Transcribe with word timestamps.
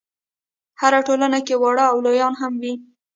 هره 0.81 0.99
ټولنه 1.07 1.39
کې 1.45 1.55
واړه 1.61 1.85
او 1.91 1.97
لویان 2.05 2.33
هم 2.41 2.53
وي. 2.61 2.73